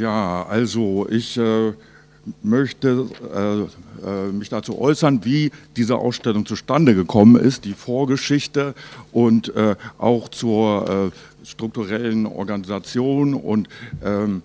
[0.00, 1.74] Ja, also ich äh,
[2.42, 8.74] möchte äh, äh, mich dazu äußern, wie diese Ausstellung zustande gekommen ist, die Vorgeschichte
[9.12, 13.68] und äh, auch zur äh, strukturellen Organisation und
[14.04, 14.42] ähm,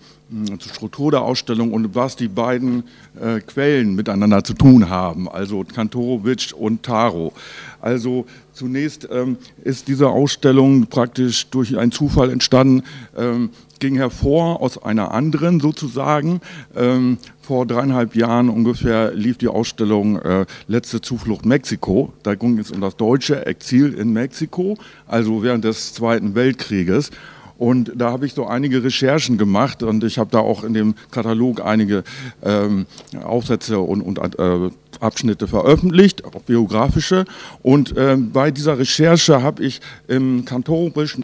[0.60, 2.84] zur Struktur der Ausstellung und was die beiden
[3.22, 7.32] äh, Quellen miteinander zu tun haben, also Kantorowitsch und Taro.
[7.80, 12.84] Also zunächst ähm, ist diese Ausstellung praktisch durch einen Zufall entstanden,
[13.16, 16.42] ähm, ging hervor aus einer anderen sozusagen.
[16.76, 22.12] Ähm, vor dreieinhalb Jahren ungefähr lief die Ausstellung äh, Letzte Zuflucht Mexiko.
[22.24, 24.78] Da ging es um das deutsche Exil in Mexiko,
[25.08, 27.12] also während des Zweiten Weltkrieges.
[27.58, 30.96] Und da habe ich so einige Recherchen gemacht und ich habe da auch in dem
[31.12, 32.04] Katalog einige
[32.44, 32.86] ähm,
[33.24, 34.70] Aufsätze und, und äh,
[35.06, 37.26] Abschnitte veröffentlicht, auch biografische.
[37.62, 41.18] Und äh, bei dieser Recherche habe ich im Kantorowitsch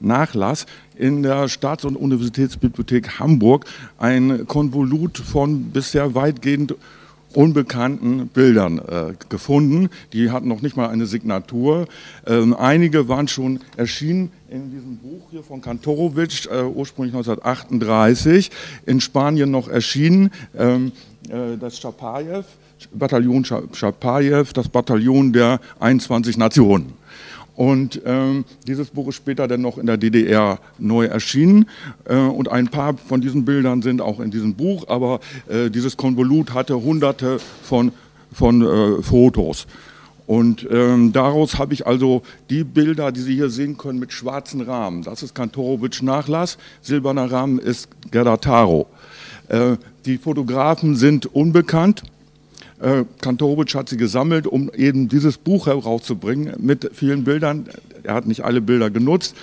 [0.00, 3.66] Nachlass in der Staats- und Universitätsbibliothek Hamburg
[3.98, 6.74] ein Konvolut von bisher weitgehend
[7.36, 9.90] unbekannten Bildern äh, gefunden.
[10.12, 11.86] Die hatten noch nicht mal eine Signatur.
[12.26, 18.50] Ähm, einige waren schon erschienen in diesem Buch hier von Kantorowitsch, äh, ursprünglich 1938,
[18.86, 20.30] in Spanien noch erschienen.
[20.56, 20.92] Ähm,
[21.28, 22.46] äh, das Chapayev,
[22.92, 26.94] Bataillon Chapayev, das Bataillon der 21 Nationen.
[27.56, 31.66] Und ähm, dieses Buch ist später dann noch in der DDR neu erschienen.
[32.04, 35.96] Äh, und ein paar von diesen Bildern sind auch in diesem Buch, aber äh, dieses
[35.96, 37.92] Konvolut hatte hunderte von,
[38.30, 39.66] von äh, Fotos.
[40.26, 44.60] Und ähm, daraus habe ich also die Bilder, die Sie hier sehen können, mit schwarzen
[44.60, 45.02] Rahmen.
[45.02, 48.88] Das ist Kantorowitsch Nachlass, silberner Rahmen ist Gerda Taro.
[49.48, 52.02] Äh, die Fotografen sind unbekannt.
[52.80, 57.68] Äh, Kantorowitsch hat sie gesammelt, um eben dieses Buch herauszubringen mit vielen Bildern.
[58.02, 59.34] Er hat nicht alle Bilder genutzt.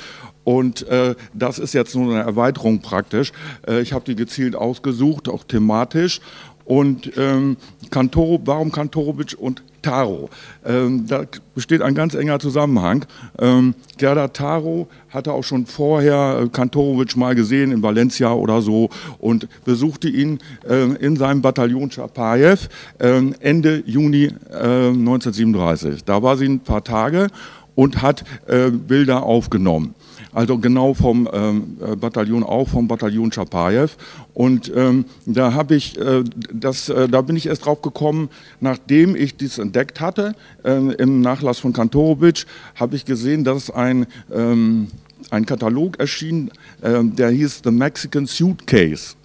[0.44, 3.32] Und äh, das ist jetzt nur eine Erweiterung praktisch.
[3.68, 6.20] Äh, ich habe die gezielt ausgesucht, auch thematisch.
[6.66, 7.58] Und ähm,
[7.90, 10.30] Kantoro, warum Kantorowitsch und Taro?
[10.66, 13.06] Ähm, da besteht ein ganz enger Zusammenhang.
[13.40, 18.90] Ähm, Gerda Taro hatte auch schon vorher äh, Kantorowitsch mal gesehen in Valencia oder so
[19.20, 22.68] und besuchte ihn äh, in seinem Bataillon Chapayev
[22.98, 25.94] äh, Ende Juni 1937.
[25.94, 27.28] Äh, da war sie ein paar Tage
[27.76, 29.94] und hat äh, Bilder aufgenommen
[30.34, 33.96] also genau vom ähm, äh, Bataillon auch, vom Bataillon Chapayev.
[34.34, 38.30] Und ähm, da habe ich, äh, das, äh, da bin ich erst drauf gekommen,
[38.60, 42.46] nachdem ich dies entdeckt hatte, ähm, im Nachlass von Kantorowitsch,
[42.76, 44.88] habe ich gesehen, dass ein, ähm,
[45.30, 46.50] ein Katalog erschien,
[46.82, 49.16] ähm, der hieß The Mexican Suitcase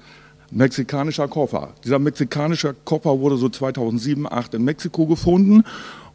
[0.50, 1.74] mexikanischer Koffer.
[1.84, 5.64] Dieser mexikanische Koffer wurde so 2007, 2008 in Mexiko gefunden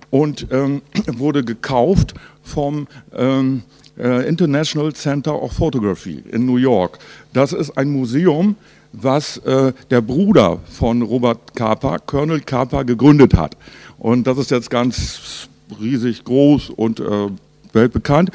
[0.09, 0.81] und ähm,
[1.17, 3.63] wurde gekauft vom ähm,
[3.97, 6.99] äh, International Center of Photography in New York.
[7.33, 8.55] Das ist ein Museum,
[8.93, 13.57] was äh, der Bruder von Robert Capa, Colonel Capa, gegründet hat.
[13.97, 15.49] Und das ist jetzt ganz
[15.81, 17.27] riesig groß und äh,
[17.73, 18.31] weltbekannt.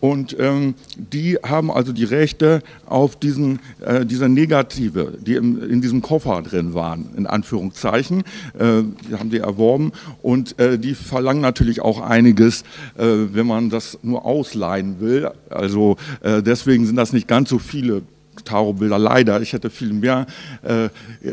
[0.00, 5.82] Und ähm, die haben also die Rechte auf diesen, äh, diese Negative, die im, in
[5.82, 8.20] diesem Koffer drin waren, in Anführungszeichen.
[8.58, 12.62] Äh, die haben die erworben und äh, die verlangen natürlich auch einiges,
[12.96, 15.30] äh, wenn man das nur ausleihen will.
[15.50, 18.02] Also äh, deswegen sind das nicht ganz so viele
[18.44, 19.40] Tarotbilder leider.
[19.40, 20.26] Ich hätte viel mehr
[20.62, 20.88] äh,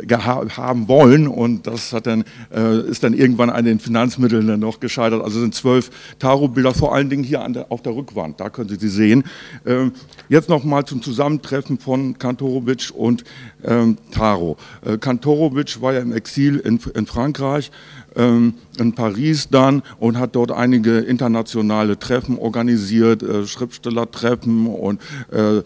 [0.09, 2.23] haben wollen und das hat dann,
[2.53, 5.23] äh, ist dann irgendwann an den Finanzmitteln dann noch gescheitert.
[5.23, 8.75] Also sind zwölf Tarotbilder, vor allen Dingen hier der, auf der Rückwand, da können Sie
[8.75, 9.23] sie sehen.
[9.65, 9.91] Ähm,
[10.29, 13.23] jetzt nochmal zum Zusammentreffen von Kantorowitsch und
[13.63, 14.57] ähm, Taro.
[14.85, 17.71] Äh, Kantorowitsch war ja im Exil in, in Frankreich
[18.17, 25.01] in Paris dann und hat dort einige internationale Treffen organisiert, äh, Schriftstellertreffen und
[25.31, 25.63] äh, äh,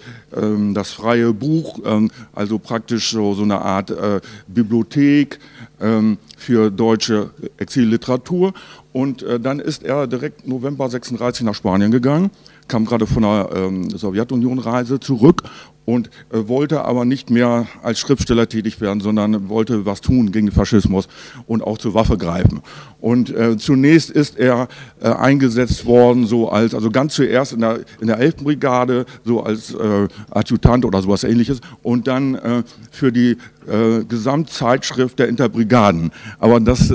[0.74, 5.40] das freie Buch, ähm, also praktisch so, so eine Art äh, Bibliothek
[5.80, 8.54] ähm, für deutsche Exilliteratur.
[8.94, 12.30] Und dann ist er direkt November 36 nach Spanien gegangen,
[12.68, 15.44] kam gerade von der ähm, Sowjetunion-Reise zurück
[15.86, 20.48] und äh, wollte aber nicht mehr als Schriftsteller tätig werden, sondern wollte was tun gegen
[20.48, 21.08] den Faschismus
[21.48, 22.62] und auch zur Waffe greifen.
[23.00, 24.68] Und äh, zunächst ist er
[25.02, 28.38] äh, eingesetzt worden, so als, also ganz zuerst in der, in der 11.
[28.38, 35.18] Brigade, so als äh, Adjutant oder sowas ähnliches und dann äh, für die äh, Gesamtzeitschrift
[35.18, 36.12] der Interbrigaden.
[36.40, 36.92] Aber das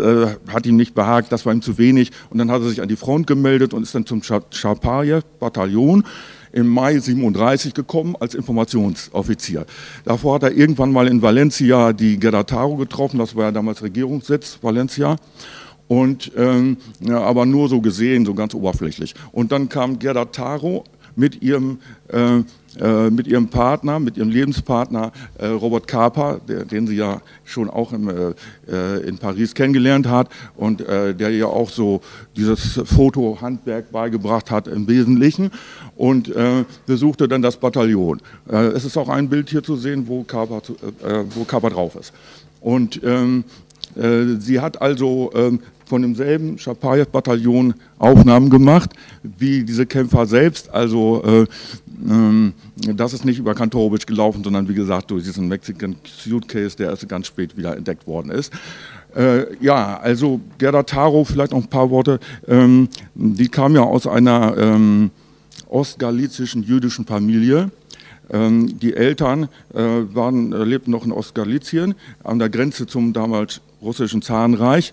[0.49, 2.88] hat ihm nicht behagt, das war ihm zu wenig und dann hat er sich an
[2.88, 6.05] die Front gemeldet und ist dann zum Chapayev-Bataillon
[6.56, 9.67] im Mai 37 gekommen als Informationsoffizier.
[10.05, 14.58] Davor hat er irgendwann mal in Valencia die Gerdataro getroffen, das war ja damals Regierungssitz,
[14.62, 15.17] Valencia.
[15.87, 19.14] Und ähm, ja, aber nur so gesehen, so ganz oberflächlich.
[19.32, 22.41] Und dann kam Gerda Taro mit ihrem äh,
[23.11, 28.08] mit ihrem Partner, mit ihrem Lebenspartner äh, Robert Capa, den sie ja schon auch im,
[28.08, 28.34] äh,
[28.70, 32.00] äh in Paris kennengelernt hat und äh, der ja auch so
[32.37, 35.50] dieses Fotohandwerk beigebracht hat im Wesentlichen
[35.96, 38.20] und äh, besuchte dann das Bataillon.
[38.49, 40.61] es ist auch ein Bild hier zu sehen, wo Capa,
[41.34, 42.12] wo Capa drauf ist.
[42.61, 43.44] Und ähm,
[44.38, 48.91] sie hat also ähm, von demselben Schapajew-Bataillon Aufnahmen gemacht,
[49.23, 50.71] wie diese Kämpfer selbst.
[50.71, 51.47] Also äh,
[52.09, 56.91] ähm, das ist nicht über Kantorowitsch gelaufen, sondern wie gesagt durch diesen Mexican Suitcase, der
[56.91, 58.53] erst ganz spät wieder entdeckt worden ist.
[59.17, 62.21] Äh, ja, also Gerda Taro, vielleicht noch ein paar Worte.
[62.47, 65.11] Ähm, die kam ja aus einer ähm,
[65.69, 67.71] ostgalizischen jüdischen Familie.
[68.31, 71.94] Ähm, die Eltern äh, waren, äh, lebten noch in Ostgalizien
[72.25, 74.93] an der Grenze zum damals russischen Zarenreich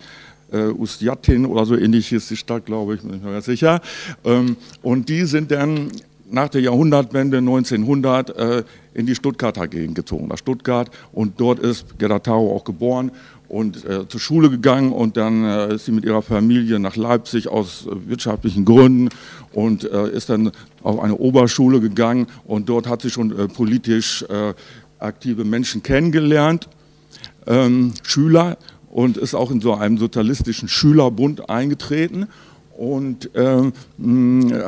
[0.53, 3.81] äh, Ustjatin oder so ähnlich ist die Stadt, glaube ich, bin ich mir ganz sicher.
[4.23, 5.91] Ähm, und die sind dann
[6.29, 8.63] nach der Jahrhundertwende 1900 äh,
[8.94, 10.89] in die Stuttgarter Gegend gezogen, nach Stuttgart.
[11.11, 13.11] Und dort ist Gerda Taro auch geboren
[13.47, 17.47] und äh, zur Schule gegangen und dann äh, ist sie mit ihrer Familie nach Leipzig
[17.47, 19.09] aus äh, wirtschaftlichen Gründen
[19.51, 20.51] und äh, ist dann
[20.81, 24.25] auf eine Oberschule gegangen und dort hat sie schon äh, politisch
[24.99, 26.69] aktive Menschen kennengelernt,
[27.45, 28.57] ähm, Schüler
[28.94, 32.28] und ist auch in so einem sozialistischen Schülerbund eingetreten
[32.78, 33.74] und ähm,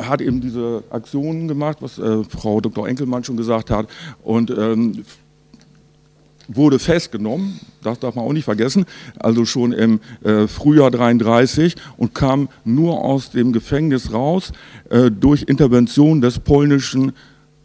[0.01, 2.87] hat eben diese Aktionen gemacht, was äh, Frau Dr.
[2.87, 3.87] Enkelmann schon gesagt hat
[4.23, 5.03] und ähm,
[6.47, 8.85] wurde festgenommen, das darf man auch nicht vergessen,
[9.19, 14.53] also schon im äh, Frühjahr 33 und kam nur aus dem Gefängnis raus
[14.89, 17.11] äh, durch Intervention des polnischen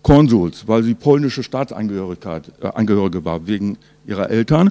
[0.02, 3.76] Konsuls, weil sie polnische Staatsangehörigkeit äh, war wegen
[4.06, 4.70] ihrer Eltern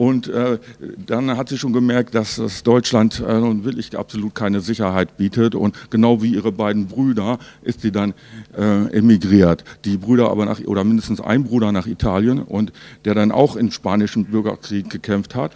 [0.00, 0.58] und äh,
[1.04, 5.54] dann hat sie schon gemerkt, dass das Deutschland äh, nun wirklich absolut keine Sicherheit bietet.
[5.54, 8.14] Und genau wie ihre beiden Brüder ist sie dann
[8.56, 9.62] äh, emigriert.
[9.84, 12.72] Die Brüder aber nach, oder mindestens ein Bruder nach Italien und
[13.04, 15.52] der dann auch im spanischen Bürgerkrieg gekämpft hat.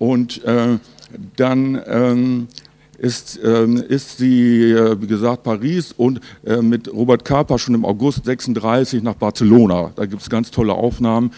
[0.00, 0.78] Und äh,
[1.36, 2.48] dann ähm,
[2.98, 7.84] ist, ähm, ist sie, äh, wie gesagt, Paris und äh, mit Robert Capa schon im
[7.84, 9.92] August 36 nach Barcelona.
[9.96, 11.32] Da gibt es ganz tolle Aufnahmen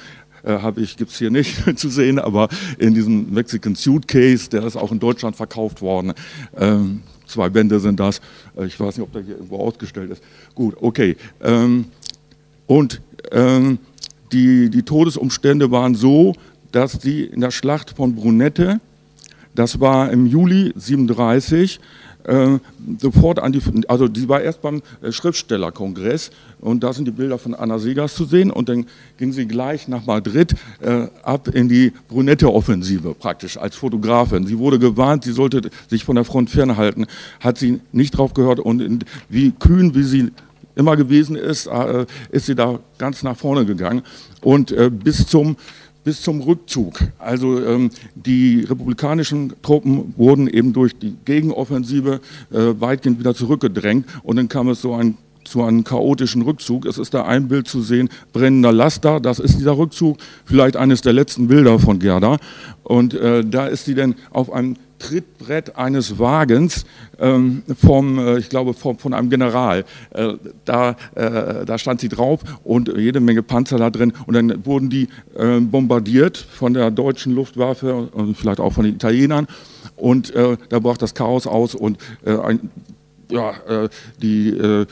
[0.44, 2.48] äh, habe ich, gibt es hier nicht zu sehen, aber
[2.78, 6.12] in diesem Mexican Suitcase, der ist auch in Deutschland verkauft worden.
[6.56, 8.20] Ähm, zwei Bände sind das.
[8.56, 10.22] Äh, ich weiß nicht, ob der hier irgendwo ausgestellt ist.
[10.54, 11.16] Gut, okay.
[11.42, 11.86] Ähm,
[12.66, 13.00] und
[13.32, 13.78] ähm,
[14.32, 16.34] die, die Todesumstände waren so,
[16.72, 18.80] dass sie in der Schlacht von Brunette,
[19.58, 21.80] das war im Juli 37,
[22.24, 22.58] äh,
[22.98, 26.30] sofort an die, also die war erst beim äh, Schriftstellerkongress
[26.60, 28.86] und da sind die Bilder von Anna Segers zu sehen und dann
[29.16, 34.46] ging sie gleich nach Madrid äh, ab in die Brunette-Offensive praktisch als Fotografin.
[34.46, 37.06] Sie wurde gewarnt, sie sollte sich von der Front fernhalten,
[37.40, 38.98] hat sie nicht drauf gehört und in,
[39.28, 40.32] wie kühn, wie sie
[40.74, 44.02] immer gewesen ist, äh, ist sie da ganz nach vorne gegangen
[44.42, 45.56] und äh, bis zum
[46.06, 47.00] bis zum Rückzug.
[47.18, 52.20] Also ähm, die republikanischen Truppen wurden eben durch die Gegenoffensive
[52.52, 56.86] äh, weitgehend wieder zurückgedrängt und dann kam es so ein zu einem chaotischen Rückzug.
[56.86, 61.02] Es ist da ein Bild zu sehen, brennender Laster, das ist dieser Rückzug, vielleicht eines
[61.02, 62.38] der letzten Bilder von Gerda.
[62.84, 66.84] Und äh, da ist sie dann auf einem Trittbrett eines Wagens
[67.18, 69.84] ähm, vom, äh, ich glaube, vom, von einem General.
[70.10, 70.34] Äh,
[70.64, 74.12] da, äh, da stand sie drauf und jede Menge Panzer da drin.
[74.26, 78.94] Und dann wurden die äh, bombardiert von der deutschen Luftwaffe und vielleicht auch von den
[78.94, 79.46] Italienern.
[79.96, 82.70] Und äh, da brach das Chaos aus und äh, ein
[83.28, 83.88] ja, äh,
[84.22, 84.86] die,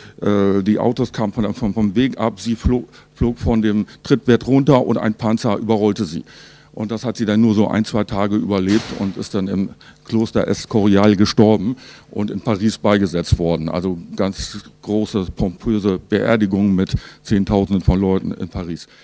[0.66, 4.84] die Autos kamen von, vom, vom Weg ab, sie flog, flog von dem Trittbrett runter
[4.84, 6.24] und ein Panzer überrollte sie.
[6.74, 9.70] Und das hat sie dann nur so ein, zwei Tage überlebt und ist dann im
[10.04, 11.76] Kloster Escorial gestorben
[12.10, 13.68] und in Paris beigesetzt worden.
[13.68, 18.88] Also ganz große, pompöse Beerdigung mit Zehntausenden von Leuten in Paris.